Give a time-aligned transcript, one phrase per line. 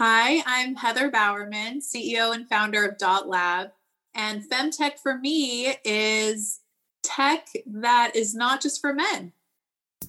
[0.00, 3.72] Hi, I'm Heather Bowerman, CEO and founder of Dot Lab.
[4.14, 6.60] And Femtech for me is
[7.02, 9.32] tech that is not just for men.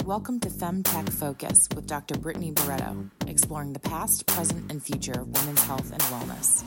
[0.05, 2.19] Welcome to Femtech Focus with Dr.
[2.19, 6.63] Brittany Barreto, exploring the past, present, and future of women's health and wellness.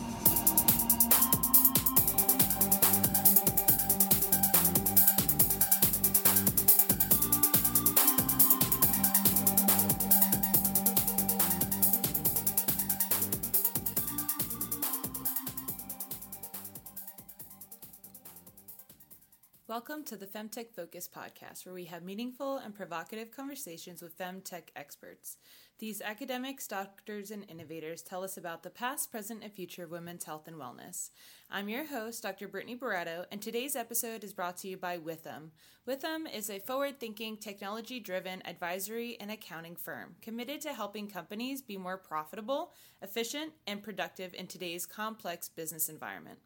[19.72, 24.64] Welcome to the Femtech Focus podcast, where we have meaningful and provocative conversations with Femtech
[24.76, 25.38] experts.
[25.78, 30.24] These academics, doctors, and innovators tell us about the past, present, and future of women's
[30.24, 31.08] health and wellness.
[31.50, 32.48] I'm your host, Dr.
[32.48, 35.52] Brittany Barreto, and today's episode is brought to you by Withum.
[35.88, 41.62] Withum is a forward thinking, technology driven advisory and accounting firm committed to helping companies
[41.62, 46.40] be more profitable, efficient, and productive in today's complex business environment.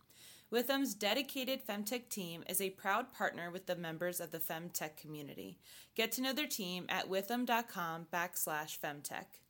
[0.48, 5.58] Withum's dedicated Femtech team is a proud partner with the members of the Femtech community.
[5.96, 9.40] Get to know their team at withum.com backslash Femtech.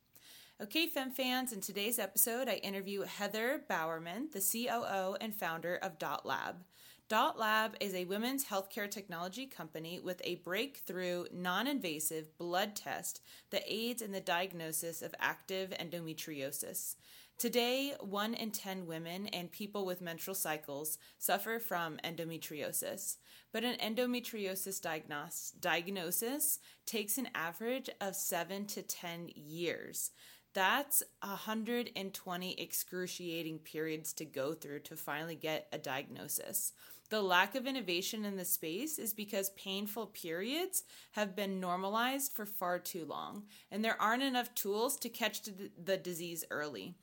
[0.59, 5.99] Okay, Fem fans, in today's episode, I interview Heather Bowerman, the COO and founder of
[5.99, 6.63] Dot Lab.
[7.09, 13.21] Dot Lab is a women's healthcare technology company with a breakthrough non invasive blood test
[13.51, 16.95] that aids in the diagnosis of active endometriosis.
[17.37, 23.17] Today, 1 in 10 women and people with menstrual cycles suffer from endometriosis,
[23.53, 30.09] but an endometriosis diagnos- diagnosis takes an average of 7 to 10 years.
[30.55, 36.73] That's 120 excruciating periods to go through to finally get a diagnosis.
[37.11, 42.47] The lack of innovation in the space is because painful periods have been normalized for
[42.47, 46.95] far too long, and there aren't enough tools to catch the disease early.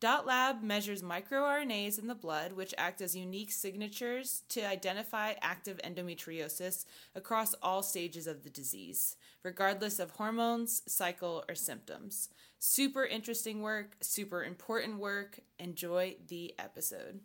[0.00, 5.78] Dot Lab measures microRNAs in the blood, which act as unique signatures to identify active
[5.84, 12.30] endometriosis across all stages of the disease, regardless of hormones, cycle, or symptoms.
[12.58, 15.40] Super interesting work, super important work.
[15.58, 17.20] Enjoy the episode.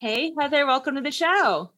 [0.00, 1.70] Hey, Heather, welcome to the show.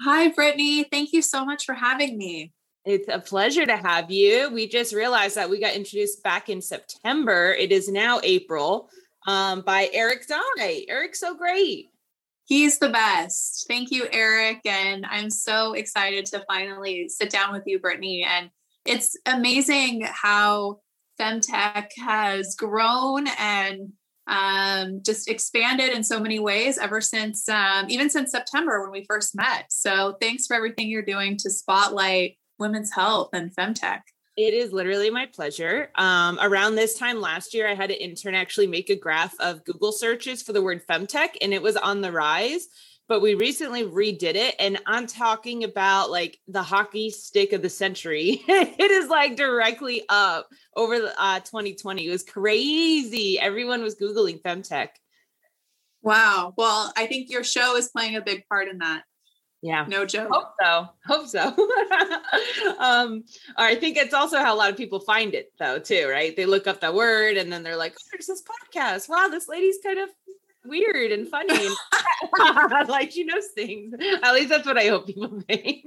[0.00, 0.82] Hi, Brittany.
[0.82, 2.52] Thank you so much for having me.
[2.88, 4.48] It's a pleasure to have you.
[4.50, 7.52] We just realized that we got introduced back in September.
[7.52, 8.88] It is now April
[9.26, 10.86] um, by Eric Dye.
[10.88, 11.90] Eric's so great.
[12.46, 13.66] He's the best.
[13.68, 14.60] Thank you, Eric.
[14.64, 18.26] And I'm so excited to finally sit down with you, Brittany.
[18.26, 18.48] And
[18.86, 20.80] it's amazing how
[21.20, 23.92] Femtech has grown and
[24.28, 29.04] um, just expanded in so many ways ever since, um, even since September when we
[29.04, 29.66] first met.
[29.68, 34.00] So thanks for everything you're doing to spotlight women's health and femtech.
[34.36, 35.90] It is literally my pleasure.
[35.96, 39.64] Um, around this time last year, I had an intern actually make a graph of
[39.64, 42.68] Google searches for the word femtech, and it was on the rise.
[43.08, 47.70] But we recently redid it, and I'm talking about like the hockey stick of the
[47.70, 48.42] century.
[48.48, 52.06] it is like directly up over the, uh, 2020.
[52.06, 53.40] It was crazy.
[53.40, 54.90] Everyone was Googling femtech.
[56.02, 56.54] Wow.
[56.56, 59.02] Well, I think your show is playing a big part in that.
[59.60, 59.86] Yeah.
[59.88, 60.28] No joke.
[60.30, 60.88] Hope so.
[61.06, 61.48] Hope so.
[62.78, 63.24] um,
[63.56, 66.34] I think it's also how a lot of people find it though, too, right?
[66.36, 69.08] They look up the word and then they're like, oh, there's this podcast.
[69.08, 70.10] Wow, this lady's kind of
[70.64, 71.68] weird and funny.
[72.88, 73.94] like she knows things.
[74.22, 75.84] At least that's what I hope people think.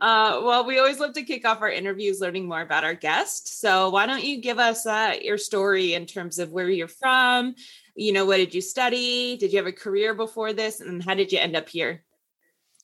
[0.00, 3.60] uh, well, we always love to kick off our interviews learning more about our guest.
[3.60, 7.54] So why don't you give us uh, your story in terms of where you're from,
[8.00, 9.36] you know, what did you study?
[9.36, 10.80] Did you have a career before this?
[10.80, 12.02] And how did you end up here?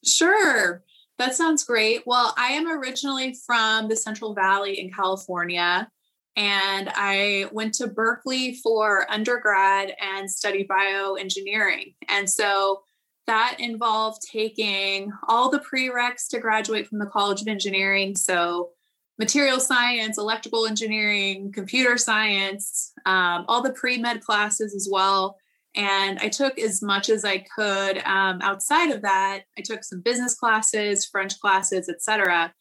[0.05, 0.85] Sure.
[1.19, 2.03] That sounds great.
[2.05, 5.91] Well, I am originally from the Central Valley in California,
[6.37, 11.95] and I went to Berkeley for undergrad and studied bioengineering.
[12.11, 12.83] And so
[13.27, 18.17] that involved taking all the prereqs to graduate from the College of Engineering.
[18.17, 18.73] So
[19.19, 25.37] material science, electrical engineering, computer science, um, all the pre med classes as well.
[25.75, 29.43] And I took as much as I could um, outside of that.
[29.59, 32.53] I took some business classes, French classes, etc.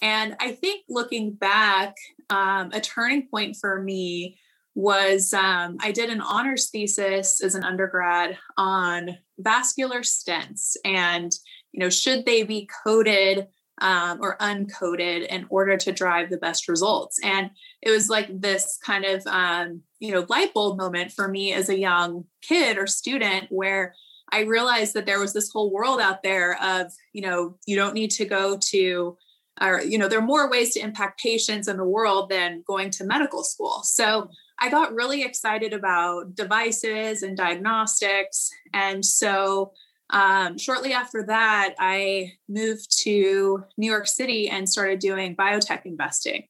[0.00, 1.94] And I think looking back,
[2.30, 4.38] um, a turning point for me
[4.74, 11.32] was um, I did an honors thesis as an undergrad on vascular stents and
[11.72, 13.46] you know should they be coated
[13.80, 17.18] um, or uncoated in order to drive the best results.
[17.24, 17.50] And
[17.82, 21.68] it was like this kind of, um, you know, light bulb moment for me as
[21.68, 23.94] a young kid or student where
[24.32, 27.94] I realized that there was this whole world out there of, you know, you don't
[27.94, 29.16] need to go to
[29.60, 32.90] or you know there are more ways to impact patients in the world than going
[32.90, 34.28] to medical school so
[34.58, 39.72] i got really excited about devices and diagnostics and so
[40.10, 46.44] um, shortly after that i moved to new york city and started doing biotech investing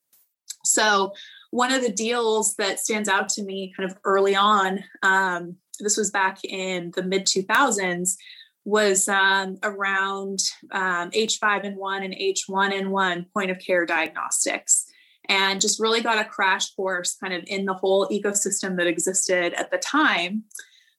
[0.65, 1.12] so
[1.51, 5.97] one of the deals that stands out to me kind of early on um, this
[5.97, 8.17] was back in the mid 2000s
[8.65, 10.39] was um, around
[10.73, 14.87] um, H5N1 and H1N1 point of care diagnostics
[15.29, 19.53] and just really got a crash course kind of in the whole ecosystem that existed
[19.55, 20.45] at the time.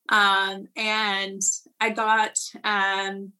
[0.09, 1.41] Um, and
[1.85, 3.33] I got um,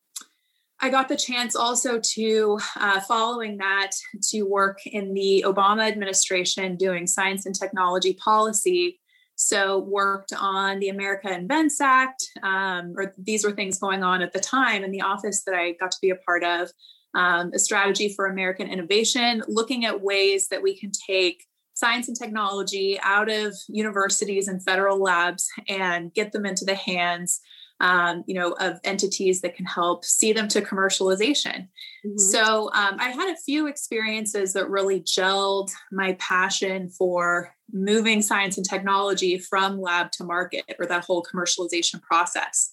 [0.79, 3.91] I got the chance also to, uh, following that,
[4.31, 8.99] to work in the Obama administration doing science and technology policy
[9.37, 14.31] so worked on the America Invents Act, um, or these were things going on at
[14.31, 16.69] the time in the office that I got to be a part of.
[17.15, 22.17] Um, a strategy for American innovation, looking at ways that we can take science and
[22.17, 27.41] technology out of universities and federal labs and get them into the hands
[27.81, 31.67] um, you know, of entities that can help see them to commercialization.
[32.05, 32.17] Mm-hmm.
[32.17, 38.57] So um, I had a few experiences that really gelled my passion for moving science
[38.57, 42.71] and technology from lab to market or that whole commercialization process.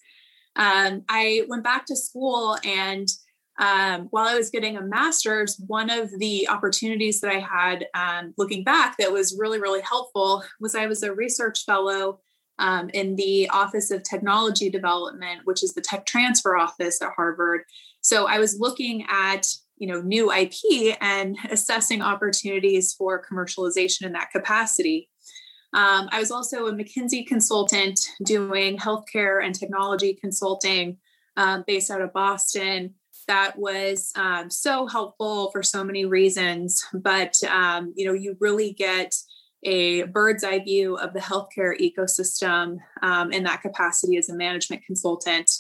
[0.55, 3.09] Um, I went back to school and
[3.59, 8.35] um, while I was getting a master's, one of the opportunities that I had um,
[8.39, 12.21] looking back that was really, really helpful was I was a research fellow
[12.59, 17.63] um, in the Office of Technology Development, which is the tech transfer office at Harvard.
[18.01, 19.47] So I was looking at
[19.79, 25.09] you know new IP and assessing opportunities for commercialization in that capacity.
[25.75, 30.99] Um, I was also a McKinsey consultant doing healthcare and technology consulting
[31.39, 32.95] um, based out of Boston.
[33.27, 38.73] That was um, so helpful for so many reasons, but um, you know you really
[38.73, 39.15] get
[39.63, 44.85] a bird's eye view of the healthcare ecosystem um, in that capacity as a management
[44.85, 45.51] consultant.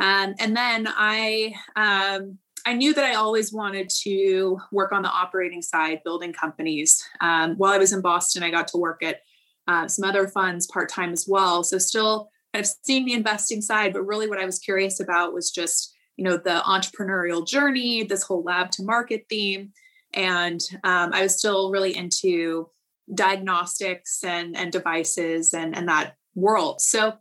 [0.00, 5.08] Um, and then I um, I knew that I always wanted to work on the
[5.08, 7.02] operating side, building companies.
[7.20, 9.20] Um, while I was in Boston, I got to work at
[9.66, 11.64] uh, some other funds part time as well.
[11.64, 15.32] So still kind of seeing the investing side, but really what I was curious about
[15.32, 19.72] was just you know the entrepreneurial journey, this whole lab to market theme,
[20.12, 22.68] and um, I was still really into
[23.12, 26.80] diagnostics and, and devices and, and that world.
[26.80, 27.14] So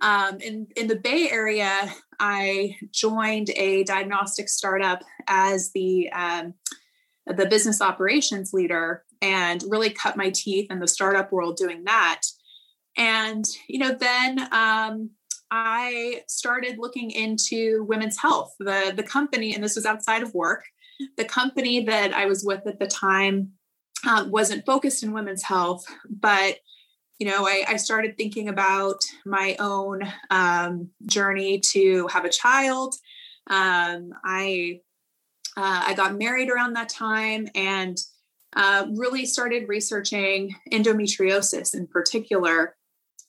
[0.00, 6.54] um, in, in the Bay Area, I joined a diagnostic startup as the um,
[7.26, 12.22] the business operations leader and really cut my teeth in the startup world doing that.
[12.96, 15.10] And you know, then um,
[15.50, 18.54] I started looking into women's health.
[18.58, 20.64] The the company, and this was outside of work,
[21.16, 23.52] the company that I was with at the time
[24.06, 26.58] um, wasn't focused in women's health, but
[27.18, 32.94] you know, I, I started thinking about my own um, journey to have a child.
[33.48, 34.80] Um, I
[35.56, 37.96] uh, I got married around that time and
[38.54, 42.76] uh, really started researching endometriosis in particular.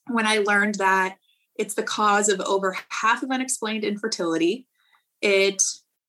[0.06, 1.16] When I learned that
[1.56, 4.68] it's the cause of over half of unexplained infertility,
[5.20, 5.60] it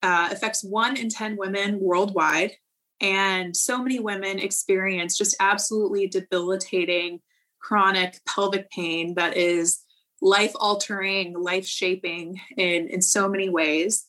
[0.04, 2.52] uh, affects one in ten women worldwide.
[3.02, 7.20] And so many women experience just absolutely debilitating
[7.60, 9.80] chronic pelvic pain that is
[10.22, 14.06] life altering, life shaping in, in so many ways.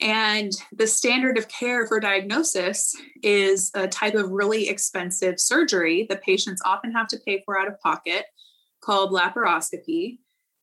[0.00, 6.22] And the standard of care for diagnosis is a type of really expensive surgery that
[6.22, 8.26] patients often have to pay for out of pocket
[8.80, 10.18] called laparoscopy.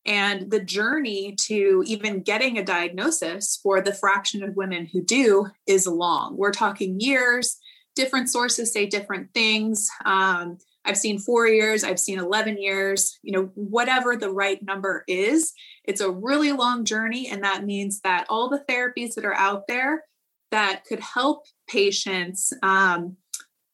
[0.06, 5.48] And the journey to even getting a diagnosis for the fraction of women who do
[5.68, 6.38] is long.
[6.38, 7.58] We're talking years,
[7.96, 9.90] different sources say different things.
[10.06, 15.04] Um, I've seen four years, I've seen 11 years, you know, whatever the right number
[15.08, 15.54] is.
[15.84, 17.28] It's a really long journey.
[17.28, 20.04] And that means that all the therapies that are out there
[20.52, 23.18] that could help patients, um,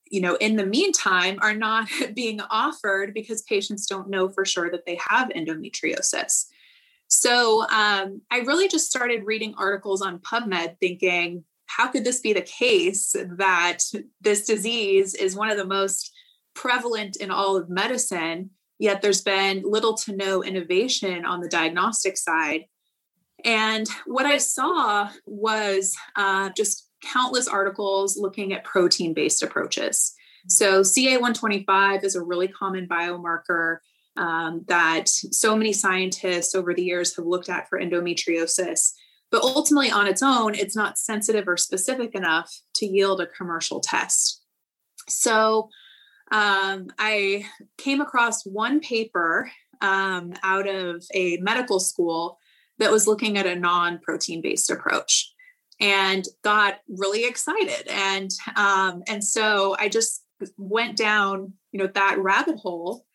[0.10, 4.72] you know, in the meantime, are not being offered because patients don't know for sure
[4.72, 6.46] that they have endometriosis.
[7.08, 11.44] So um, I really just started reading articles on PubMed thinking,
[11.78, 13.80] how could this be the case that
[14.20, 16.12] this disease is one of the most
[16.54, 22.18] prevalent in all of medicine, yet there's been little to no innovation on the diagnostic
[22.18, 22.66] side?
[23.44, 30.14] And what I saw was uh, just countless articles looking at protein based approaches.
[30.48, 33.78] So, CA125 is a really common biomarker
[34.18, 38.94] um, that so many scientists over the years have looked at for endometriosis.
[39.32, 43.80] But ultimately on its own, it's not sensitive or specific enough to yield a commercial
[43.80, 44.42] test.
[45.08, 45.70] So
[46.32, 47.46] um, I
[47.78, 49.50] came across one paper
[49.82, 52.38] um, out of a medical school
[52.80, 55.34] that was looking at a non protein based approach
[55.80, 57.88] and got really excited.
[57.90, 60.24] And, um, and so I just
[60.58, 63.06] went down, you know, that rabbit hole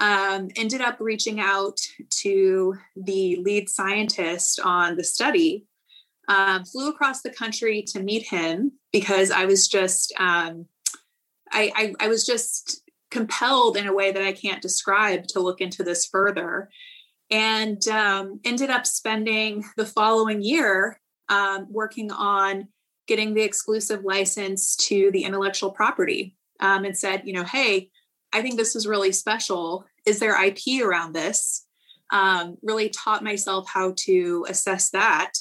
[0.00, 1.78] um, ended up reaching out
[2.08, 5.66] to the lead scientist on the study,
[6.28, 10.66] um, flew across the country to meet him because I was just, um,
[11.52, 15.60] I, I, I, was just compelled in a way that I can't describe to look
[15.60, 16.70] into this further.
[17.30, 22.68] And um, ended up spending the following year um, working on
[23.06, 27.90] getting the exclusive license to the intellectual property um, and said, you know, hey,
[28.32, 29.84] I think this is really special.
[30.06, 31.66] Is there IP around this?
[32.12, 35.32] Um, really taught myself how to assess that,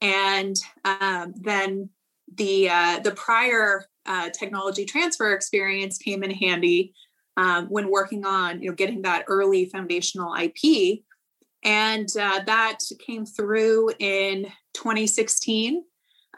[0.00, 0.54] and
[0.84, 1.90] um, then
[2.32, 6.94] the uh, the prior uh, technology transfer experience came in handy
[7.36, 11.00] um, when working on you know getting that early foundational IP,
[11.64, 15.82] and uh, that came through in 2016.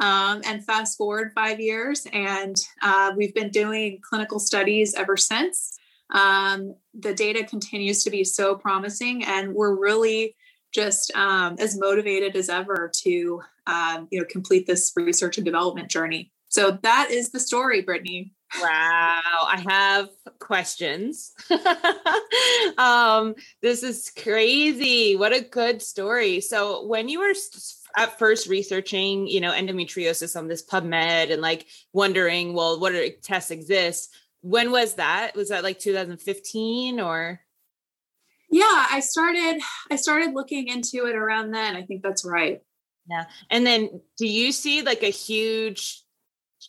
[0.00, 5.77] Um, and fast forward five years, and uh, we've been doing clinical studies ever since.
[6.10, 10.36] Um, the data continues to be so promising, and we're really
[10.72, 15.90] just um, as motivated as ever to um, you know complete this research and development
[15.90, 16.32] journey.
[16.48, 18.32] So that is the story, Brittany.
[18.60, 21.34] Wow, I have questions.
[22.78, 25.16] um, this is crazy.
[25.16, 26.40] What a good story.
[26.40, 27.34] So, when you were
[27.96, 33.10] at first researching, you know, endometriosis on this PubMed and like wondering, well, what are,
[33.22, 34.14] tests exist?
[34.42, 35.34] When was that?
[35.34, 37.40] Was that like 2015 or?
[38.50, 41.76] Yeah, I started I started looking into it around then.
[41.76, 42.60] I think that's right.
[43.08, 43.24] Yeah.
[43.50, 46.02] And then do you see like a huge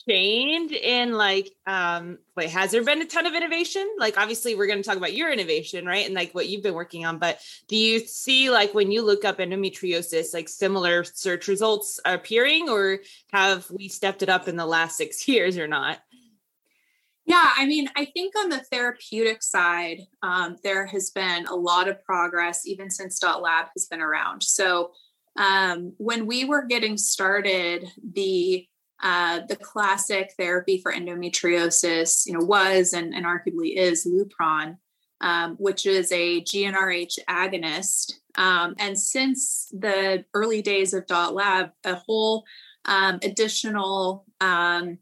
[0.07, 4.67] change in like um wait has there been a ton of innovation like obviously we're
[4.67, 7.39] going to talk about your innovation right and like what you've been working on but
[7.67, 12.99] do you see like when you look up endometriosis like similar search results appearing or
[13.31, 15.99] have we stepped it up in the last six years or not
[17.29, 21.87] yeah, I mean, I think on the therapeutic side, um, there has been a lot
[21.87, 24.41] of progress even since Dot Lab has been around.
[24.41, 24.93] So
[25.37, 28.65] um, when we were getting started, the
[29.03, 34.77] uh, the classic therapy for endometriosis, you know, was and, and arguably is Lupron,
[35.21, 38.13] um, which is a GnRH agonist.
[38.35, 42.43] Um, and since the early days of Dot Lab, a whole
[42.85, 44.97] um, additional um,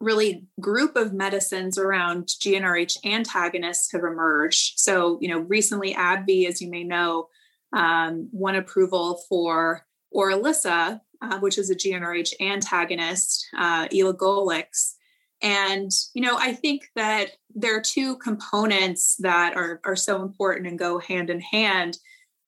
[0.00, 4.78] really group of medicines around GnRH antagonists have emerged.
[4.78, 7.28] So, you know, recently AbbVie, as you may know,
[7.72, 14.94] um, won approval for Orilissa, uh, which is a GnRH antagonist, uh, elagolix.
[15.42, 20.66] And, you know, I think that there are two components that are, are so important
[20.66, 21.98] and go hand in hand.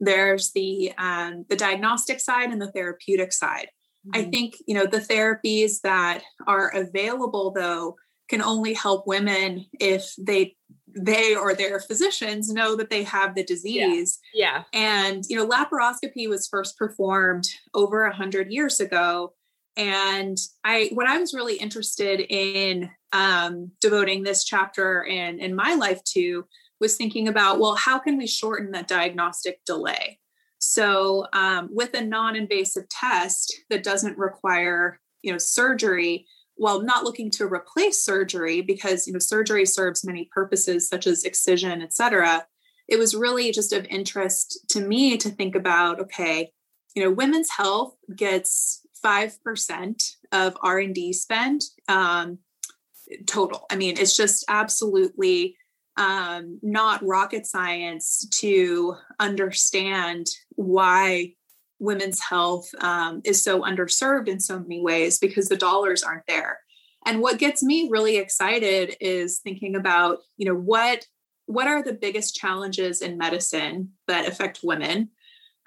[0.00, 3.68] There's the um, the diagnostic side and the therapeutic side.
[4.14, 4.30] I mm-hmm.
[4.30, 7.96] think, you know, the therapies that are available though
[8.28, 13.44] can only help women if they they or their physicians know that they have the
[13.44, 14.18] disease.
[14.34, 14.62] Yeah.
[14.72, 14.98] yeah.
[15.06, 19.34] And you know, laparoscopy was first performed over a hundred years ago.
[19.76, 25.74] And I what I was really interested in um, devoting this chapter in in my
[25.74, 26.46] life to
[26.80, 30.18] was thinking about, well, how can we shorten that diagnostic delay?
[30.58, 37.30] So, um, with a non-invasive test that doesn't require, you know, surgery, while not looking
[37.30, 42.44] to replace surgery because you know surgery serves many purposes such as excision, et cetera,
[42.88, 46.50] it was really just of interest to me to think about, okay,
[46.94, 52.38] you know, women's health gets five percent of R and D spend um,
[53.26, 53.66] total.
[53.70, 55.56] I mean, it's just absolutely
[55.98, 61.34] um, not rocket science to understand why
[61.80, 66.60] women's health um, is so underserved in so many ways because the dollars aren't there.
[67.04, 71.06] And what gets me really excited is thinking about, you know, what
[71.46, 75.08] what are the biggest challenges in medicine that affect women?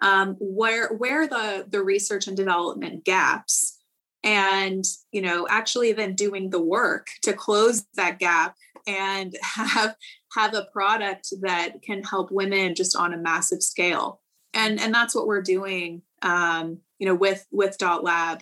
[0.02, 3.80] Um, where where the the research and development gaps?
[4.24, 9.96] And you know, actually then doing the work to close that gap and have
[10.34, 14.22] have a product that can help women just on a massive scale
[14.54, 18.42] and and that's what we're doing um, you know with with dot lab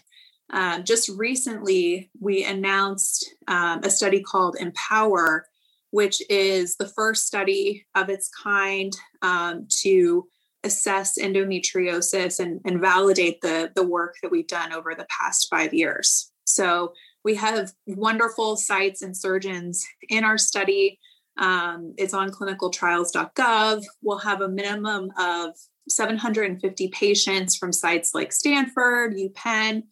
[0.52, 5.46] um, just recently we announced um, a study called empower
[5.92, 10.28] which is the first study of its kind um, to
[10.64, 15.74] assess endometriosis and, and validate the, the work that we've done over the past five
[15.74, 16.32] years.
[16.46, 16.94] So
[17.24, 21.00] we have wonderful sites and surgeons in our study.
[21.40, 23.84] Um, it's on clinicaltrials.gov.
[24.02, 25.56] We'll have a minimum of
[25.88, 29.84] 750 patients from sites like Stanford, UPenn,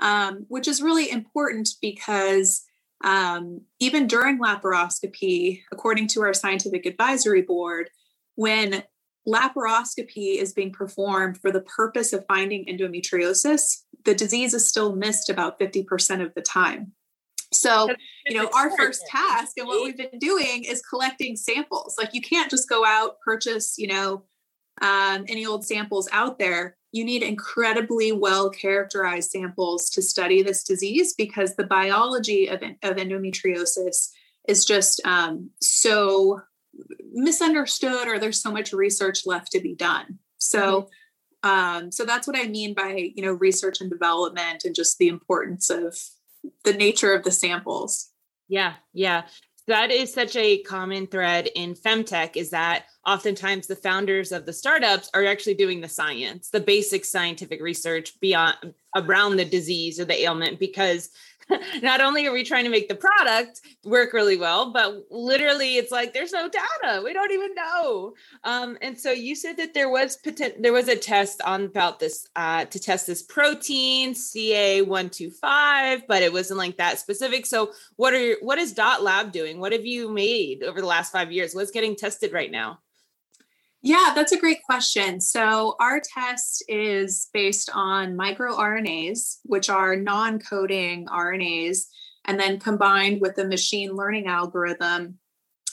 [0.00, 2.62] um, which is really important because
[3.04, 7.90] um, even during laparoscopy, according to our scientific advisory board,
[8.36, 8.84] when
[9.26, 15.28] laparoscopy is being performed for the purpose of finding endometriosis, the disease is still missed
[15.28, 16.92] about 50% of the time.
[17.52, 17.88] So,
[18.26, 21.96] you know, our first task and what we've been doing is collecting samples.
[21.98, 24.24] Like, you can't just go out, purchase, you know,
[24.80, 26.76] um, any old samples out there.
[26.92, 32.96] You need incredibly well characterized samples to study this disease because the biology of, of
[32.96, 34.10] endometriosis
[34.48, 36.40] is just um, so
[37.12, 40.88] misunderstood or there's so much research left to be done so
[41.42, 45.08] um, so that's what i mean by you know research and development and just the
[45.08, 45.98] importance of
[46.64, 48.10] the nature of the samples.
[48.48, 49.24] Yeah yeah.
[49.68, 54.52] That is such a common thread in femtech is that oftentimes the founders of the
[54.52, 58.56] startups are actually doing the science the basic scientific research beyond
[58.96, 61.10] around the disease or the ailment because
[61.82, 65.90] not only are we trying to make the product work really well, but literally it's
[65.90, 67.02] like there's no data.
[67.02, 68.14] We don't even know.
[68.44, 71.98] Um, and so you said that there was potent, there was a test on about
[71.98, 77.46] this uh, to test this protein CA125, but it wasn't like that specific.
[77.46, 79.60] So what are your, what is Dot Lab doing?
[79.60, 81.54] What have you made over the last five years?
[81.54, 82.78] What's getting tested right now?
[83.84, 85.20] Yeah, that's a great question.
[85.20, 91.86] So, our test is based on microRNAs, which are non coding RNAs,
[92.24, 95.18] and then combined with a machine learning algorithm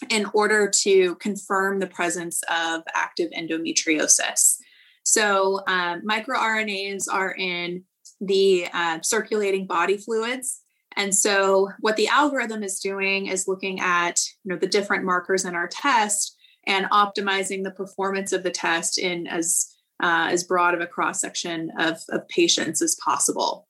[0.10, 4.56] in order to confirm the presence of active endometriosis.
[5.04, 7.84] So, um, microRNAs are in
[8.20, 10.62] the uh, circulating body fluids.
[10.96, 15.46] And so, what the algorithm is doing is looking at you know, the different markers
[15.46, 16.38] in our test
[16.70, 21.20] and optimizing the performance of the test in as uh, as broad of a cross
[21.20, 23.68] section of, of patients as possible.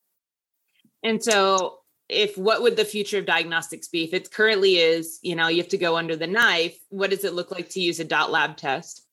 [1.02, 4.04] And so, if what would the future of diagnostics be?
[4.04, 6.78] If it currently is, you know, you have to go under the knife.
[6.90, 9.06] What does it look like to use a dot lab test?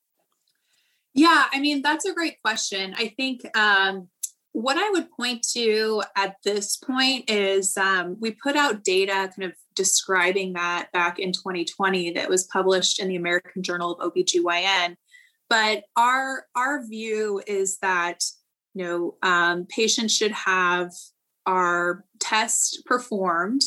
[1.15, 2.95] Yeah, I mean that's a great question.
[2.99, 4.09] I think um,
[4.53, 9.51] what I would point to at this point is um, we put out data kind
[9.51, 14.97] of describing that back in 2020 that was published in the American Journal of OBGYN.
[15.49, 18.25] But our our view is that
[18.75, 20.91] you know um, patients should have
[21.47, 23.63] our test performed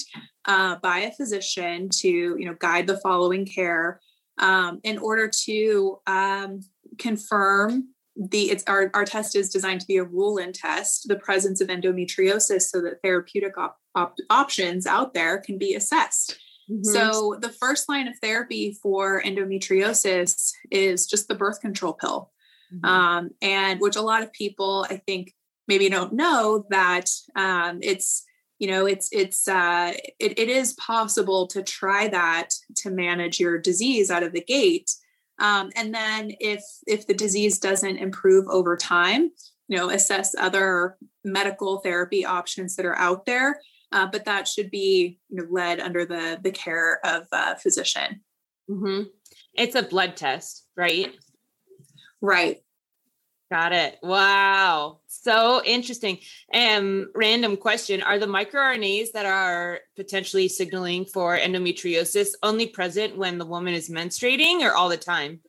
[0.45, 4.01] uh, by a physician to you know guide the following care
[4.39, 6.61] um, in order to um,
[6.97, 11.61] confirm the it's our, our test is designed to be a rule-in test the presence
[11.61, 16.37] of endometriosis so that therapeutic op- op- options out there can be assessed
[16.69, 16.83] mm-hmm.
[16.83, 22.31] so the first line of therapy for endometriosis is just the birth control pill
[22.73, 22.85] mm-hmm.
[22.85, 25.33] um, and which a lot of people i think
[25.69, 28.25] maybe don't know that um, it's
[28.57, 33.57] you know it's it's uh, it, it is possible to try that to manage your
[33.57, 34.91] disease out of the gate
[35.39, 39.31] um, and then if if the disease doesn't improve over time,
[39.67, 43.61] you know, assess other medical therapy options that are out there.
[43.91, 48.21] Uh, but that should be you know, led under the the care of a physician.
[48.69, 49.03] Mm-hmm.
[49.55, 51.13] It's a blood test, right?
[52.21, 52.57] Right.
[53.51, 53.97] Got it.
[54.03, 54.99] Wow.
[55.07, 56.19] So interesting.
[56.53, 58.03] Um, random question.
[58.03, 63.89] Are the microRNAs that are potentially signaling for endometriosis only present when the woman is
[63.89, 65.39] menstruating or all the time?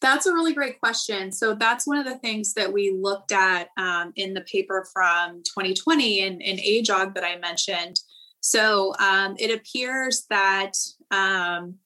[0.00, 1.30] That's a really great question.
[1.30, 5.42] So that's one of the things that we looked at um, in the paper from
[5.44, 8.00] 2020 in, in AJOG that I mentioned.
[8.40, 10.72] So um, it appears that
[11.10, 11.76] um,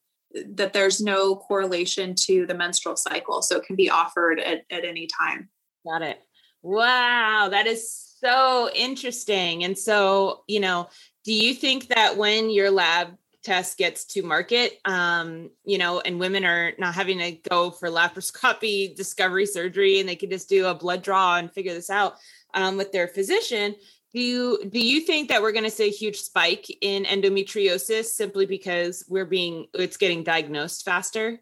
[0.47, 3.43] that there's no correlation to the menstrual cycle.
[3.43, 5.49] So it can be offered at, at any time.
[5.87, 6.21] Got it.
[6.63, 7.91] Wow, that is
[8.21, 9.65] so interesting.
[9.65, 10.89] And so, you know,
[11.25, 16.21] do you think that when your lab test gets to market, um, you know, and
[16.21, 20.67] women are not having to go for laparoscopy discovery surgery and they can just do
[20.67, 22.17] a blood draw and figure this out
[22.55, 23.75] um, with their physician,
[24.13, 28.07] do you do you think that we're going to see a huge spike in endometriosis
[28.07, 31.41] simply because we're being it's getting diagnosed faster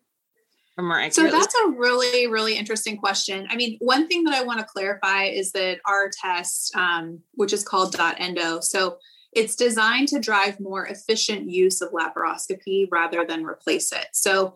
[0.76, 1.31] or more accurately?
[1.31, 3.46] So that's a really really interesting question.
[3.50, 7.52] I mean, one thing that I want to clarify is that our test, um, which
[7.52, 8.98] is called Dot Endo, so
[9.33, 14.09] it's designed to drive more efficient use of laparoscopy rather than replace it.
[14.12, 14.54] So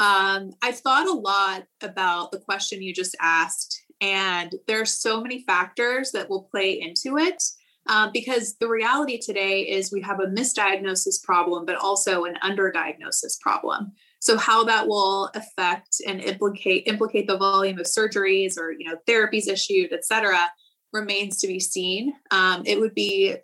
[0.00, 5.20] Um, I've thought a lot about the question you just asked, and there are so
[5.20, 7.42] many factors that will play into it.
[7.90, 13.40] Uh, because the reality today is we have a misdiagnosis problem, but also an underdiagnosis
[13.40, 13.92] problem.
[14.20, 18.98] So how that will affect and implicate implicate the volume of surgeries or you know
[19.08, 20.50] therapies issued, et cetera,
[20.92, 22.12] remains to be seen.
[22.30, 23.36] Um, it would be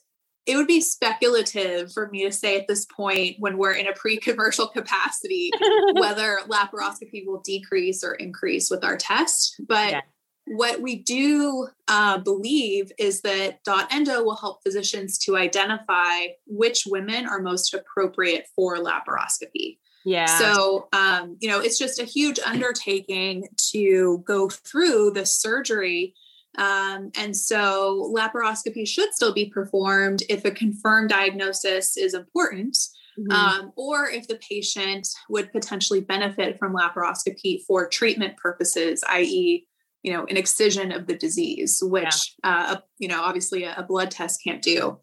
[0.47, 3.95] it would be speculative for me to say at this point when we're in a
[3.95, 5.51] pre-commercial capacity
[5.95, 10.01] whether laparoscopy will decrease or increase with our test but yeah.
[10.47, 16.85] What we do uh, believe is that dot endo will help physicians to identify which
[16.87, 22.39] women are most appropriate for laparoscopy yeah so um, you know it's just a huge
[22.45, 26.15] undertaking to go through the surgery
[26.57, 32.77] um, and so laparoscopy should still be performed if a confirmed diagnosis is important.
[33.19, 33.31] Mm-hmm.
[33.31, 39.67] Um, or if the patient would potentially benefit from laparoscopy for treatment purposes, i.e.,
[40.05, 42.75] you know, an excision of the disease, which yeah.
[42.75, 44.99] uh, you know, obviously a, a, blood test can't do.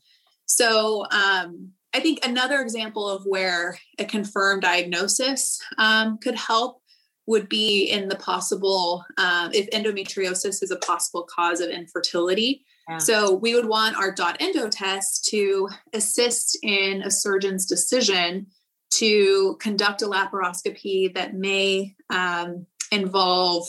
[0.46, 6.82] So um, I think another example of where a confirmed diagnosis um, could help
[7.26, 12.64] would be in the possible um, if endometriosis is a possible cause of infertility.
[12.88, 12.98] Yeah.
[13.00, 18.48] So we would want our dot endo test to assist in a surgeon's decision
[18.92, 23.68] to conduct a laparoscopy that may um, involve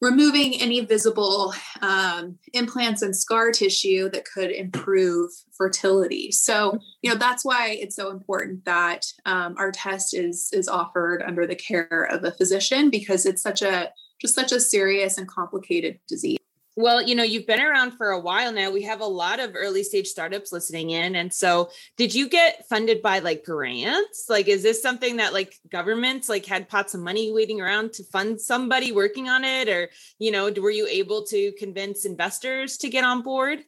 [0.00, 6.30] removing any visible um, implants and scar tissue that could improve fertility.
[6.30, 11.22] So, you know, that's why it's so important that um, our test is is offered
[11.22, 15.28] under the care of a physician because it's such a just such a serious and
[15.28, 16.37] complicated disease.
[16.80, 18.70] Well, you know, you've been around for a while now.
[18.70, 21.16] We have a lot of early stage startups listening in.
[21.16, 24.26] And so, did you get funded by like grants?
[24.28, 28.04] Like, is this something that like governments like had pots of money waiting around to
[28.04, 29.68] fund somebody working on it?
[29.68, 33.64] Or, you know, were you able to convince investors to get on board?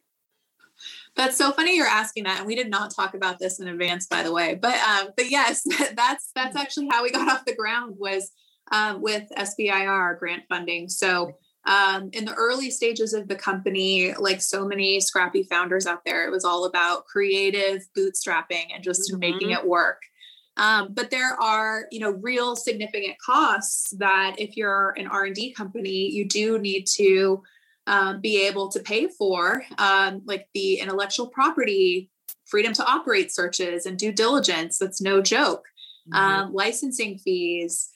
[1.17, 4.07] That's so funny you're asking that, and we did not talk about this in advance,
[4.07, 4.55] by the way.
[4.55, 5.63] But um, but yes,
[5.97, 8.31] that's that's actually how we got off the ground was
[8.71, 10.87] um, with SBIR grant funding.
[10.87, 16.03] So um, in the early stages of the company, like so many scrappy founders out
[16.05, 19.19] there, it was all about creative bootstrapping and just mm-hmm.
[19.19, 20.01] making it work.
[20.57, 26.11] Um, but there are, you know, real significant costs that if you're an R&D company,
[26.11, 27.41] you do need to
[27.87, 32.09] um, be able to pay for, um, like the intellectual property,
[32.45, 34.77] freedom to operate searches and due diligence.
[34.77, 35.65] That's no joke.
[36.11, 36.15] Mm-hmm.
[36.15, 37.89] Um, licensing fees,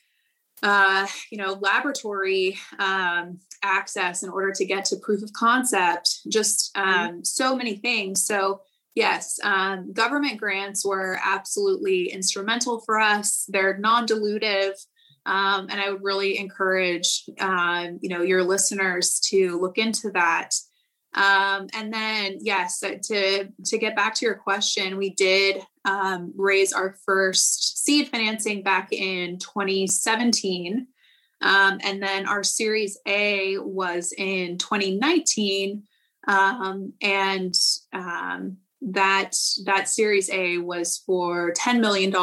[0.64, 6.74] uh, you know, laboratory um, access in order to get to proof of concept, just
[6.76, 6.90] mm-hmm.
[6.90, 7.24] um, mm-hmm.
[7.24, 8.26] so many things.
[8.26, 8.62] So,
[8.94, 13.46] yes, um, government grants were absolutely instrumental for us.
[13.50, 14.74] They're non dilutive.
[15.26, 20.54] Um, and I would really encourage, um, you know, your listeners to look into that.
[21.16, 26.74] Um, and then, yes, to to get back to your question, we did um, raise
[26.74, 30.88] our first seed financing back in 2017.
[31.42, 35.84] Um, and then our Series A was in 2019.
[36.28, 37.54] Um, and
[37.94, 42.14] um, that, that Series A was for $10 million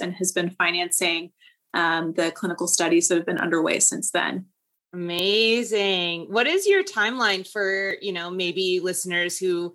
[0.00, 1.32] and has been financing
[1.74, 4.46] um, the clinical studies that have been underway since then.
[4.92, 6.32] Amazing.
[6.32, 9.74] What is your timeline for, you know, maybe listeners who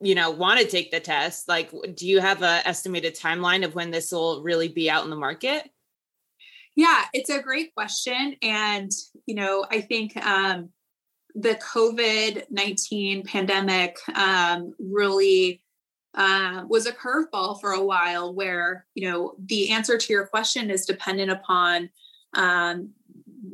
[0.00, 3.74] you know want to take the test like do you have a estimated timeline of
[3.74, 5.70] when this will really be out in the market
[6.76, 8.92] yeah it's a great question and
[9.26, 10.68] you know i think um,
[11.34, 15.62] the covid-19 pandemic um, really
[16.14, 20.70] uh, was a curveball for a while where you know the answer to your question
[20.70, 21.90] is dependent upon
[22.34, 22.90] um,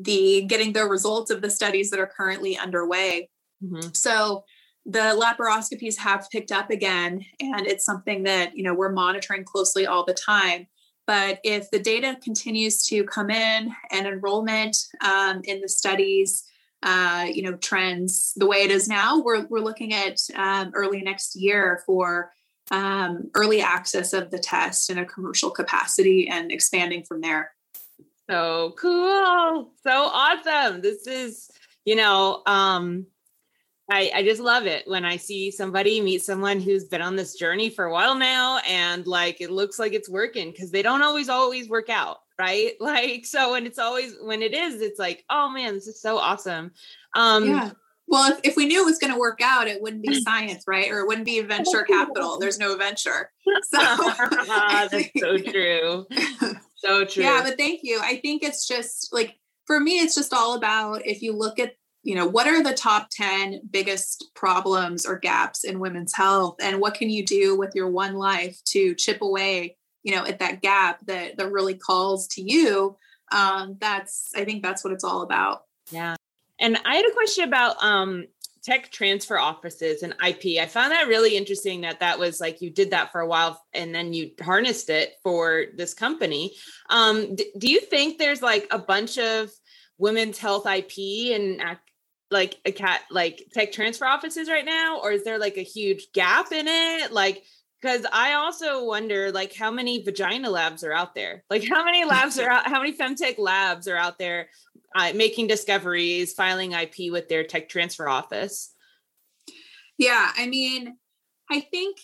[0.02, 3.28] the getting the results of the studies that are currently underway
[3.64, 3.88] mm-hmm.
[3.92, 4.44] so
[4.84, 9.86] the laparoscopies have picked up again and it's something that you know we're monitoring closely
[9.86, 10.66] all the time
[11.06, 16.44] but if the data continues to come in and enrollment um, in the studies
[16.82, 21.00] uh, you know trends the way it is now we're, we're looking at um, early
[21.00, 22.32] next year for
[22.70, 27.52] um, early access of the test in a commercial capacity and expanding from there.
[28.30, 29.72] So cool.
[29.82, 30.80] So awesome.
[30.80, 31.50] This is
[31.84, 33.06] you know um
[33.90, 37.34] I, I just love it when I see somebody meet someone who's been on this
[37.34, 41.02] journey for a while now and like it looks like it's working because they don't
[41.02, 42.72] always always work out, right?
[42.80, 46.18] Like so when it's always when it is, it's like, oh man, this is so
[46.18, 46.72] awesome.
[47.14, 47.70] Um yeah.
[48.08, 50.64] Well, if, if we knew it was going to work out, it wouldn't be science,
[50.66, 50.90] right?
[50.90, 52.38] Or it wouldn't be venture capital.
[52.38, 53.30] There's no venture.
[53.70, 56.06] So ah, that's so true.
[56.10, 57.24] So So true.
[57.24, 58.00] Yeah, but thank you.
[58.02, 61.74] I think it's just like for me, it's just all about if you look at
[62.02, 66.56] you know what are the top 10 biggest problems or gaps in women's health?
[66.60, 70.40] And what can you do with your one life to chip away you know at
[70.40, 72.96] that gap that that really calls to you?
[73.30, 75.64] Um that's i think that's what it's all about.
[75.90, 76.16] Yeah.
[76.58, 78.26] And i had a question about um
[78.62, 82.70] tech transfer offices and ip i found that really interesting that that was like you
[82.70, 86.54] did that for a while and then you harnessed it for this company.
[86.90, 89.50] Um do you think there's like a bunch of
[89.98, 91.62] women's health ip and
[92.32, 96.08] like a cat like tech transfer offices right now or is there like a huge
[96.12, 97.44] gap in it like
[97.82, 101.42] because I also wonder like how many vagina labs are out there.
[101.50, 104.48] Like how many labs are out, how many femtech labs are out there
[104.94, 108.72] uh, making discoveries, filing IP with their tech transfer office.
[109.98, 110.96] Yeah, I mean,
[111.50, 111.98] I think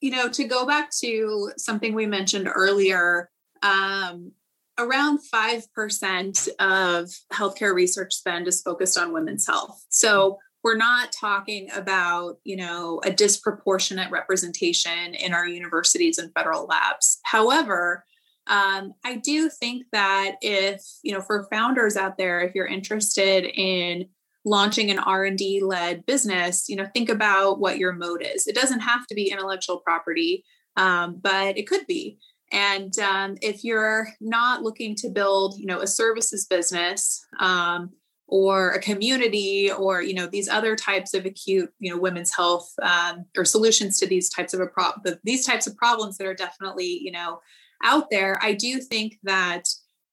[0.00, 3.30] you know to go back to something we mentioned earlier.
[3.62, 4.32] Um,
[4.78, 9.84] around 5% of healthcare research spend is focused on women's health.
[9.90, 16.66] So we're not talking about you know a disproportionate representation in our universities and federal
[16.66, 17.20] labs.
[17.24, 18.04] However
[18.46, 23.44] um, i do think that if you know for founders out there if you're interested
[23.44, 24.06] in
[24.44, 28.46] launching an r&d led business you know think about what your moat is.
[28.46, 30.44] It doesn't have to be intellectual property
[30.76, 32.18] um, but it could be
[32.52, 37.90] and um, if you're not looking to build you know a services business um,
[38.26, 42.72] or a community or you know these other types of acute you know women's health
[42.82, 44.92] um, or solutions to these types of a pro-
[45.24, 47.40] these types of problems that are definitely you know
[47.84, 49.64] out there i do think that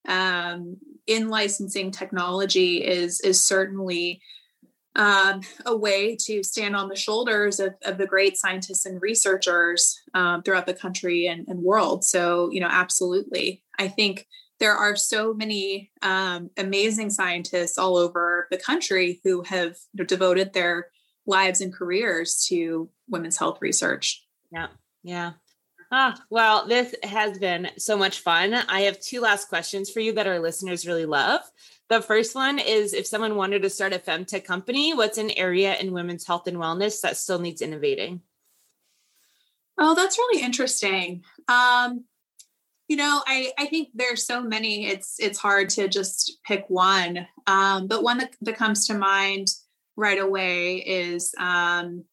[0.08, 4.22] um, in licensing technology is is certainly
[4.96, 10.00] um, a way to stand on the shoulders of, of the great scientists and researchers
[10.14, 14.28] um, throughout the country and, and world so you know absolutely i think
[14.62, 19.76] there are so many um, amazing scientists all over the country who have
[20.06, 20.92] devoted their
[21.26, 24.24] lives and careers to women's health research.
[24.52, 24.68] Yeah,
[25.04, 25.32] yeah.
[25.94, 28.54] Ah, well, this has been so much fun.
[28.54, 31.42] I have two last questions for you that our listeners really love.
[31.90, 35.76] The first one is if someone wanted to start a femtech company, what's an area
[35.76, 38.22] in women's health and wellness that still needs innovating?
[39.78, 41.24] Oh, that's really interesting.
[41.50, 42.06] Um,
[42.92, 47.26] you know i i think there's so many it's it's hard to just pick one
[47.48, 49.48] um, but one that, that comes to mind
[49.96, 52.04] right away is um,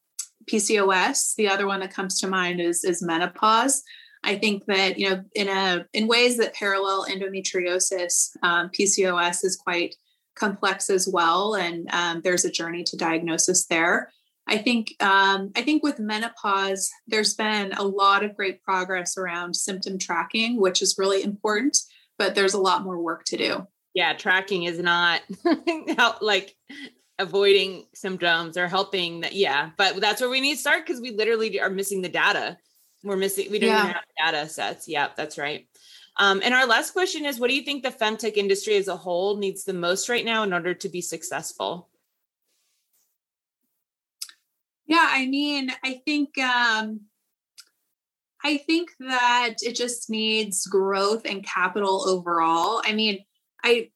[0.49, 3.83] pcos the other one that comes to mind is is menopause.
[4.25, 9.57] I think that you know in a in ways that parallel endometriosis um, pcos is
[9.57, 9.95] quite
[10.35, 14.11] complex as well and um, there's a journey to diagnosis there.
[14.49, 19.55] I think um, I think with menopause, there's been a lot of great progress around
[19.55, 21.77] symptom tracking, which is really important,
[22.19, 23.67] but there's a lot more work to do.
[23.95, 25.21] Yeah, tracking is not
[26.23, 26.57] like
[27.19, 29.35] avoiding symptoms or helping that.
[29.35, 32.59] Yeah, but that's where we need to start because we literally are missing the data.
[33.05, 33.51] We're missing.
[33.51, 33.83] We don't yeah.
[33.83, 34.89] even have data sets.
[34.89, 35.67] Yeah, that's right.
[36.17, 38.97] Um, and our last question is: What do you think the femtech industry as a
[38.97, 41.89] whole needs the most right now in order to be successful?
[44.87, 47.03] Yeah, I mean, I think um,
[48.43, 52.83] I think that it just needs growth and capital overall.
[52.85, 53.25] I mean,
[53.63, 53.91] I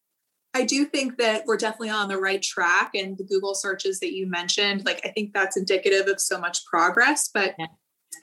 [0.55, 4.13] I do think that we're definitely on the right track and the Google searches that
[4.13, 7.67] you mentioned, like I think that's indicative of so much progress, but yeah.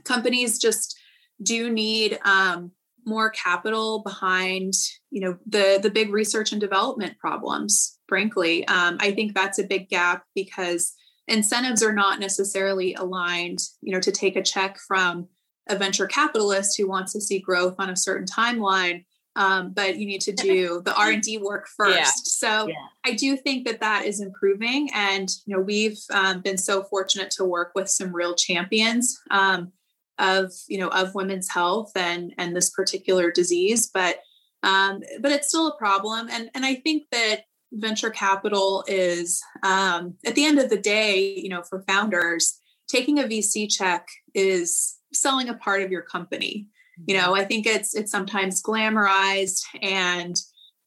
[0.05, 0.97] companies just
[1.41, 2.71] do need um,
[3.05, 4.73] more capital behind,
[5.09, 7.97] you know, the the big research and development problems.
[8.07, 10.93] Frankly, um, I think that's a big gap because
[11.29, 15.27] incentives are not necessarily aligned you know to take a check from
[15.69, 20.05] a venture capitalist who wants to see growth on a certain timeline um, but you
[20.05, 22.11] need to do the r&d work first yeah.
[22.13, 22.75] so yeah.
[23.05, 27.31] i do think that that is improving and you know we've um, been so fortunate
[27.31, 29.71] to work with some real champions um,
[30.19, 34.19] of you know of women's health and and this particular disease but
[34.61, 40.15] um, but it's still a problem and and i think that venture capital is um,
[40.25, 44.97] at the end of the day you know for founders taking a vc check is
[45.13, 46.67] selling a part of your company
[47.05, 50.35] you know i think it's it's sometimes glamorized and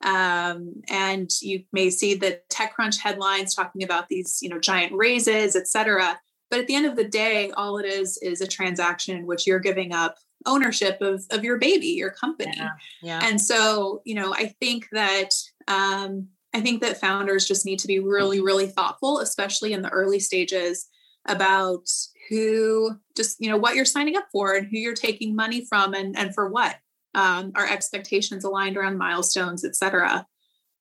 [0.05, 5.55] um, and you may see the techcrunch headlines talking about these you know giant raises
[5.55, 6.18] et cetera.
[6.51, 9.46] But at the end of the day all it is is a transaction in which
[9.46, 12.53] you're giving up ownership of, of your baby your company.
[12.57, 12.70] Yeah,
[13.01, 13.20] yeah.
[13.22, 15.31] and so you know i think that
[15.68, 19.88] um, I think that founders just need to be really, really thoughtful, especially in the
[19.88, 20.87] early stages,
[21.27, 21.88] about
[22.29, 25.95] who just, you know, what you're signing up for and who you're taking money from
[25.95, 26.77] and, and for what.
[27.15, 30.27] um, our expectations aligned around milestones, et cetera.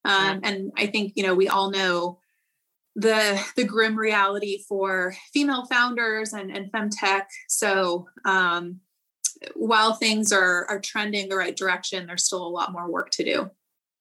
[0.03, 2.19] Um, and I think you know we all know
[2.95, 7.25] the the grim reality for female founders and and femtech.
[7.47, 8.79] So um,
[9.55, 13.23] while things are are trending the right direction, there's still a lot more work to
[13.23, 13.51] do.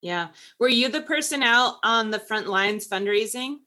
[0.01, 0.29] Yeah.
[0.59, 3.57] Were you the person out on the front lines fundraising?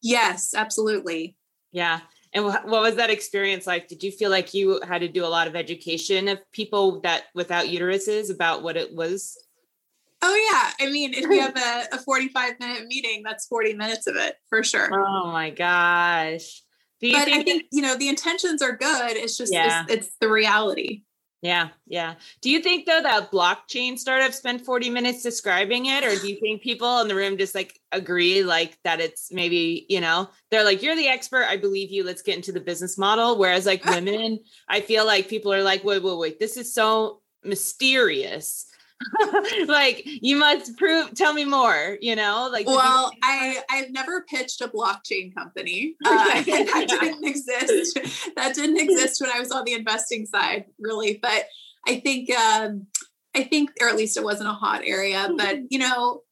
[0.00, 1.36] Yes, absolutely.
[1.70, 2.00] Yeah.
[2.34, 3.88] And what was that experience like?
[3.88, 7.24] Did you feel like you had to do a lot of education of people that
[7.34, 9.36] without uteruses about what it was?
[10.22, 10.86] Oh yeah.
[10.86, 11.56] I mean, if you have
[11.92, 14.88] a, a 45 minute meeting, that's 40 minutes of it for sure.
[14.92, 16.62] Oh my gosh.
[17.02, 19.16] but think I think, you know, the intentions are good.
[19.16, 19.84] It's just, yeah.
[19.88, 21.02] it's, it's the reality.
[21.42, 22.14] Yeah, yeah.
[22.40, 26.38] Do you think though that blockchain startup spent 40 minutes describing it, or do you
[26.38, 30.64] think people in the room just like agree like that it's maybe, you know, they're
[30.64, 33.38] like, you're the expert, I believe you, let's get into the business model.
[33.38, 37.22] Whereas like women, I feel like people are like, wait, wait, wait, this is so
[37.42, 38.66] mysterious
[39.66, 42.48] like you must prove tell me more you know?
[42.52, 45.96] Like well you- i i've never pitched a blockchain company.
[46.04, 47.98] Uh, that didn't exist.
[48.36, 51.18] That didn't exist when i was on the investing side really.
[51.20, 51.46] But
[51.86, 52.86] i think um
[53.34, 56.22] i think or at least it wasn't a hot area but you know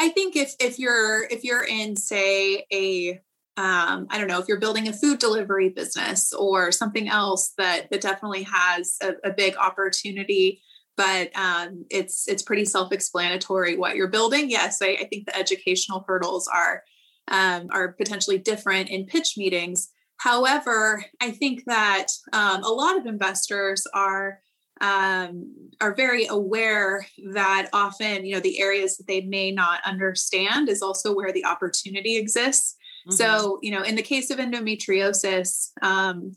[0.00, 3.20] i think if if you're if you're in say a
[3.58, 7.88] um, I don't know if you're building a food delivery business or something else that
[7.90, 10.62] that definitely has a, a big opportunity
[10.96, 14.50] but um, it's it's pretty self-explanatory what you're building.
[14.50, 16.82] Yes, I, I think the educational hurdles are
[17.28, 19.90] um, are potentially different in pitch meetings.
[20.18, 24.40] However, I think that um, a lot of investors are
[24.80, 30.68] um, are very aware that often you know the areas that they may not understand
[30.68, 32.76] is also where the opportunity exists.
[33.06, 33.16] Mm-hmm.
[33.16, 36.32] So you know, in the case of endometriosis, um,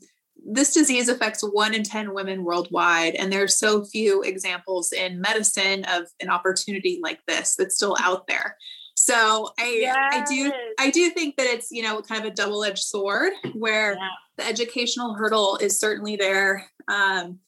[0.52, 3.14] this disease affects one in 10 women worldwide.
[3.14, 7.96] And there are so few examples in medicine of an opportunity like this that's still
[8.00, 8.56] out there.
[8.94, 9.96] So I, yes.
[9.96, 13.32] I do I do think that it's you know kind of a double edged sword
[13.54, 14.08] where yeah.
[14.36, 17.38] the educational hurdle is certainly there um,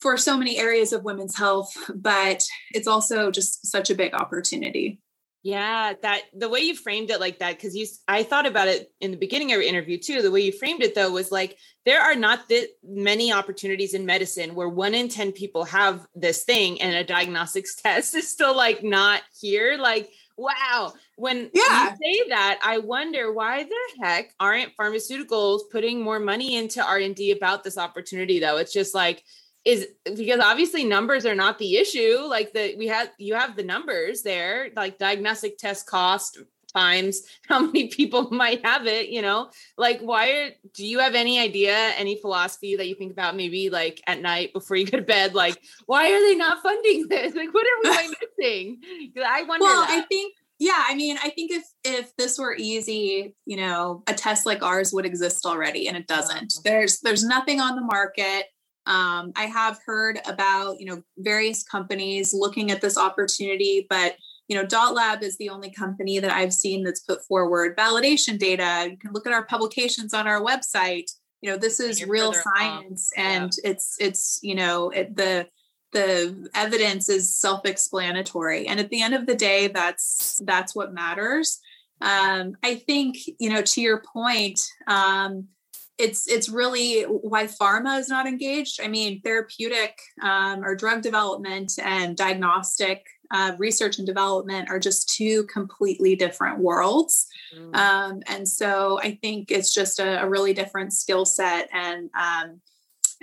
[0.00, 5.00] for so many areas of women's health, but it's also just such a big opportunity.
[5.46, 8.90] Yeah, that the way you framed it like that, because you, I thought about it
[9.00, 10.20] in the beginning of your interview too.
[10.20, 14.04] The way you framed it though was like there are not that many opportunities in
[14.04, 18.56] medicine where one in 10 people have this thing and a diagnostics test is still
[18.56, 19.76] like not here.
[19.78, 20.92] Like, wow.
[21.14, 21.94] When yeah.
[22.00, 27.30] you say that, I wonder why the heck aren't pharmaceuticals putting more money into R&D
[27.30, 28.56] about this opportunity though?
[28.56, 29.22] It's just like,
[29.66, 33.64] is because obviously numbers are not the issue like the we have you have the
[33.64, 36.38] numbers there like diagnostic test cost
[36.72, 39.50] times how many people might have it you know?
[39.76, 43.68] Like why are, do you have any idea any philosophy that you think about maybe
[43.68, 45.34] like at night before you go to bed?
[45.34, 47.34] Like why are they not funding this?
[47.34, 48.80] Like what are we missing?
[49.24, 49.90] I wonder well that.
[49.90, 54.14] i think yeah i mean i think if if this were easy you know a
[54.14, 56.54] test like ours would exist already and it doesn't.
[56.62, 58.46] There's there's nothing on the market
[58.86, 64.16] um, I have heard about, you know, various companies looking at this opportunity, but
[64.48, 68.38] you know, Dot Lab is the only company that I've seen that's put forward validation
[68.38, 68.88] data.
[68.88, 71.10] You can look at our publications on our website.
[71.40, 75.48] You know, this is real science, and it's it's you know it, the
[75.92, 78.66] the evidence is self-explanatory.
[78.68, 81.58] And at the end of the day, that's that's what matters.
[82.00, 84.60] Um, I think you know to your point.
[84.86, 85.48] Um,
[85.98, 88.80] it's it's really why pharma is not engaged.
[88.82, 95.08] I mean, therapeutic um, or drug development and diagnostic uh, research and development are just
[95.08, 97.26] two completely different worlds.
[97.56, 97.74] Mm.
[97.74, 102.60] Um, and so I think it's just a, a really different skill set and um,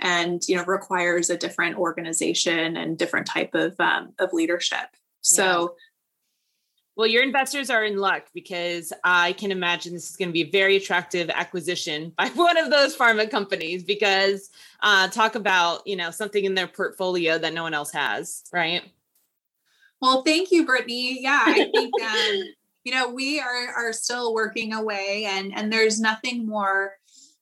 [0.00, 4.88] and you know requires a different organization and different type of um, of leadership.
[5.20, 5.76] So
[6.96, 10.42] well, your investors are in luck because I can imagine this is going to be
[10.42, 15.96] a very attractive acquisition by one of those pharma companies because uh, talk about, you
[15.96, 18.82] know, something in their portfolio that no one else has, right?
[20.00, 21.22] Well, thank you, Brittany.
[21.22, 22.42] Yeah, I think, um,
[22.84, 26.92] you know, we are, are still working away and, and there's nothing more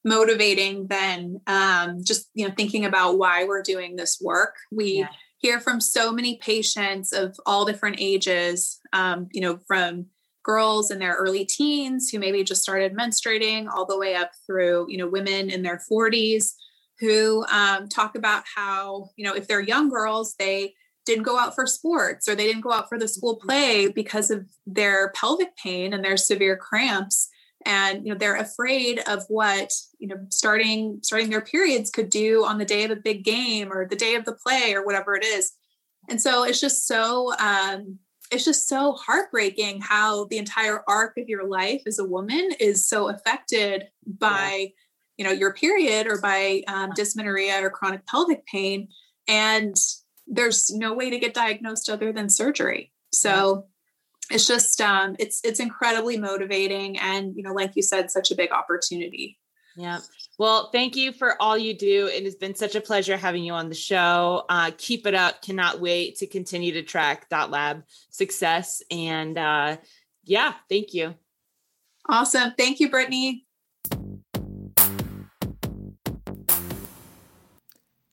[0.05, 4.55] motivating than um, just, you know, thinking about why we're doing this work.
[4.71, 5.09] We, yeah
[5.43, 10.07] hear from so many patients of all different ages, um, you know, from
[10.45, 14.87] girls in their early teens who maybe just started menstruating all the way up through,
[14.89, 16.53] you know, women in their 40s
[17.01, 20.75] who um, talk about how, you know, if they're young girls, they
[21.05, 24.31] didn't go out for sports or they didn't go out for the school play because
[24.31, 27.29] of their pelvic pain and their severe cramps
[27.65, 32.45] and you know they're afraid of what you know starting starting their periods could do
[32.45, 35.15] on the day of a big game or the day of the play or whatever
[35.15, 35.53] it is
[36.09, 37.99] and so it's just so um
[38.31, 42.89] it's just so heartbreaking how the entire arc of your life as a woman is
[42.89, 44.67] so affected by yeah.
[45.19, 48.89] you know your period or by um, dysmenorrhea or chronic pelvic pain
[49.29, 49.77] and
[50.27, 53.67] there's no way to get diagnosed other than surgery so.
[54.31, 58.35] It's just um, it's it's incredibly motivating and you know like you said such a
[58.35, 59.39] big opportunity
[59.77, 59.99] yeah
[60.39, 62.07] well, thank you for all you do.
[62.07, 64.45] It has been such a pleasure having you on the show.
[64.49, 65.43] Uh, keep it up.
[65.43, 68.83] Cannot wait to continue to track Dot Lab success.
[68.91, 69.77] And uh,
[70.25, 71.15] yeah, thank you.
[72.09, 72.55] Awesome.
[72.57, 73.47] Thank you, Brittany.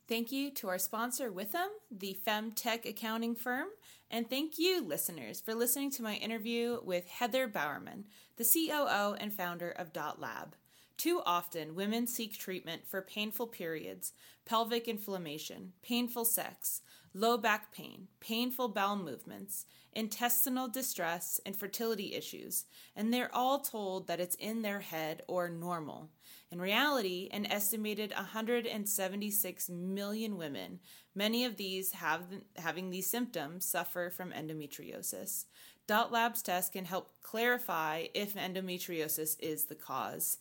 [0.09, 3.67] Thank you to our sponsor Withum, the Femtech accounting firm.
[4.09, 8.05] And thank you, listeners, for listening to my interview with Heather Bowerman,
[8.35, 10.55] the COO and founder of Dot Lab.
[10.97, 14.11] Too often, women seek treatment for painful periods,
[14.45, 16.81] pelvic inflammation, painful sex,
[17.13, 24.07] low back pain, painful bowel movements, intestinal distress, and fertility issues, and they're all told
[24.07, 26.09] that it's in their head or normal.
[26.51, 30.79] In reality, an estimated 176 million women,
[31.13, 32.23] many of these have
[32.55, 35.45] having these symptoms, suffer from endometriosis.
[35.85, 40.37] Dot Labs test can help clarify if endometriosis is the cause.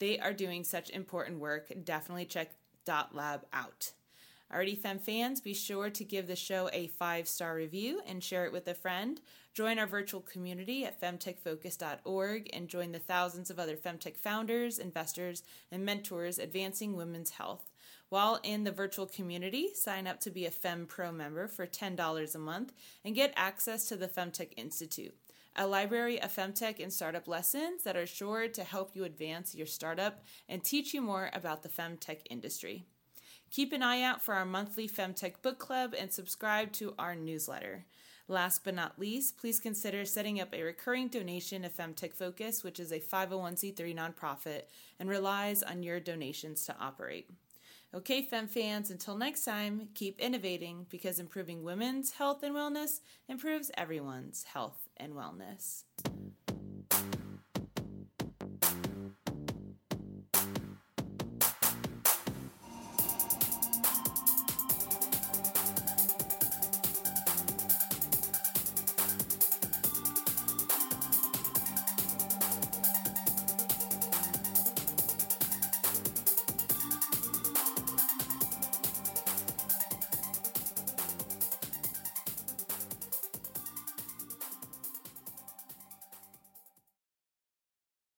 [0.00, 1.72] They are doing such important work.
[1.84, 2.52] Definitely check
[2.84, 3.92] Dot Lab out.
[4.52, 8.44] Already, Fem fans, be sure to give the show a five star review and share
[8.44, 9.20] it with a friend.
[9.54, 15.42] Join our virtual community at femtechfocus.org and join the thousands of other femtech founders, investors,
[15.70, 17.70] and mentors advancing women's health.
[18.10, 22.34] While in the virtual community, sign up to be a Fem Pro member for $10
[22.34, 22.74] a month
[23.06, 25.14] and get access to the Femtech Institute
[25.56, 29.66] a library of femtech and startup lessons that are sure to help you advance your
[29.66, 32.86] startup and teach you more about the femtech industry.
[33.52, 37.84] Keep an eye out for our monthly Femtech Book Club and subscribe to our newsletter.
[38.26, 42.80] Last but not least, please consider setting up a recurring donation to Femtech Focus, which
[42.80, 44.62] is a 501c3 nonprofit
[44.98, 47.28] and relies on your donations to operate.
[47.94, 53.70] Okay, Fem fans, until next time, keep innovating because improving women's health and wellness improves
[53.76, 55.82] everyone's health and wellness.